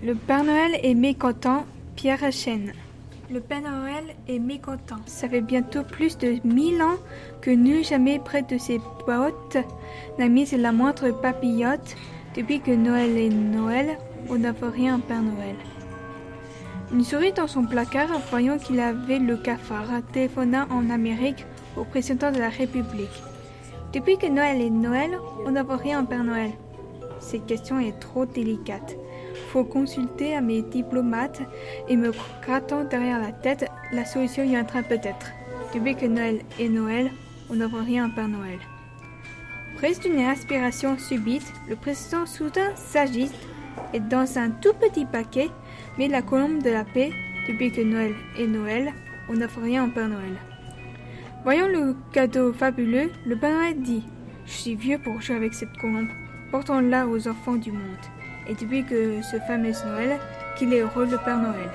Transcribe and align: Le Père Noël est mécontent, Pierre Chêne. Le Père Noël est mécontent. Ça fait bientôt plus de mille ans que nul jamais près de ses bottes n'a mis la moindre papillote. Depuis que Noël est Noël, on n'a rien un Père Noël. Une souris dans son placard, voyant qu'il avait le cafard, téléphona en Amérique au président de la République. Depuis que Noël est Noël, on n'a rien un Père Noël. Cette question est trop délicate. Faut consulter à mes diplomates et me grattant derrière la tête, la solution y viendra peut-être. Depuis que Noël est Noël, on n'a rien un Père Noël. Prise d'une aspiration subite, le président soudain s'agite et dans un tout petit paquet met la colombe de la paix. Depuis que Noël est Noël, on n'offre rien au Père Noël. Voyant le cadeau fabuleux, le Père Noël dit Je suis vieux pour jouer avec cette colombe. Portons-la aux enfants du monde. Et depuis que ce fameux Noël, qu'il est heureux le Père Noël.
Le 0.00 0.14
Père 0.14 0.44
Noël 0.44 0.78
est 0.84 0.94
mécontent, 0.94 1.66
Pierre 1.96 2.30
Chêne. 2.30 2.72
Le 3.32 3.40
Père 3.40 3.62
Noël 3.62 4.04
est 4.28 4.38
mécontent. 4.38 5.00
Ça 5.06 5.28
fait 5.28 5.40
bientôt 5.40 5.82
plus 5.82 6.16
de 6.16 6.36
mille 6.44 6.80
ans 6.80 6.98
que 7.40 7.50
nul 7.50 7.84
jamais 7.84 8.20
près 8.20 8.42
de 8.42 8.58
ses 8.58 8.78
bottes 9.04 9.56
n'a 10.16 10.28
mis 10.28 10.48
la 10.52 10.70
moindre 10.70 11.10
papillote. 11.10 11.96
Depuis 12.36 12.60
que 12.60 12.70
Noël 12.70 13.18
est 13.18 13.28
Noël, 13.28 13.98
on 14.30 14.38
n'a 14.38 14.54
rien 14.72 14.94
un 14.94 15.00
Père 15.00 15.20
Noël. 15.20 15.56
Une 16.92 17.02
souris 17.02 17.32
dans 17.32 17.48
son 17.48 17.64
placard, 17.64 18.20
voyant 18.30 18.56
qu'il 18.58 18.78
avait 18.78 19.18
le 19.18 19.36
cafard, 19.36 19.88
téléphona 20.12 20.68
en 20.70 20.90
Amérique 20.90 21.44
au 21.76 21.82
président 21.82 22.30
de 22.30 22.38
la 22.38 22.50
République. 22.50 23.22
Depuis 23.92 24.16
que 24.16 24.28
Noël 24.28 24.60
est 24.60 24.70
Noël, 24.70 25.18
on 25.44 25.50
n'a 25.50 25.64
rien 25.64 25.98
un 25.98 26.04
Père 26.04 26.22
Noël. 26.22 26.52
Cette 27.18 27.46
question 27.46 27.80
est 27.80 27.98
trop 27.98 28.26
délicate. 28.26 28.96
Faut 29.48 29.64
consulter 29.64 30.34
à 30.34 30.42
mes 30.42 30.62
diplomates 30.62 31.40
et 31.88 31.96
me 31.96 32.12
grattant 32.42 32.84
derrière 32.84 33.18
la 33.18 33.32
tête, 33.32 33.64
la 33.92 34.04
solution 34.04 34.42
y 34.42 34.48
viendra 34.48 34.82
peut-être. 34.82 35.32
Depuis 35.74 35.96
que 35.96 36.06
Noël 36.06 36.40
est 36.58 36.68
Noël, 36.68 37.10
on 37.50 37.54
n'a 37.54 37.66
rien 37.66 38.04
un 38.04 38.10
Père 38.10 38.28
Noël. 38.28 38.58
Prise 39.76 40.00
d'une 40.00 40.20
aspiration 40.20 40.98
subite, 40.98 41.50
le 41.68 41.76
président 41.76 42.26
soudain 42.26 42.74
s'agite 42.74 43.32
et 43.94 44.00
dans 44.00 44.38
un 44.38 44.50
tout 44.50 44.74
petit 44.74 45.06
paquet 45.06 45.48
met 45.98 46.08
la 46.08 46.20
colombe 46.20 46.62
de 46.62 46.70
la 46.70 46.84
paix. 46.84 47.10
Depuis 47.48 47.72
que 47.72 47.80
Noël 47.80 48.12
est 48.38 48.46
Noël, 48.46 48.92
on 49.30 49.34
n'offre 49.34 49.62
rien 49.62 49.86
au 49.86 49.88
Père 49.88 50.08
Noël. 50.08 50.36
Voyant 51.44 51.68
le 51.68 51.96
cadeau 52.12 52.52
fabuleux, 52.52 53.10
le 53.24 53.36
Père 53.36 53.54
Noël 53.54 53.80
dit 53.80 54.04
Je 54.44 54.52
suis 54.52 54.74
vieux 54.74 54.98
pour 54.98 55.22
jouer 55.22 55.36
avec 55.36 55.54
cette 55.54 55.74
colombe. 55.78 56.08
Portons-la 56.50 57.06
aux 57.06 57.28
enfants 57.28 57.56
du 57.56 57.72
monde. 57.72 58.17
Et 58.48 58.54
depuis 58.54 58.84
que 58.84 59.20
ce 59.22 59.38
fameux 59.38 59.72
Noël, 59.84 60.18
qu'il 60.56 60.72
est 60.72 60.80
heureux 60.80 61.06
le 61.06 61.18
Père 61.18 61.38
Noël. 61.38 61.68